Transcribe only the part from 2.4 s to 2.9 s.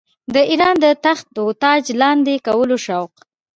کولو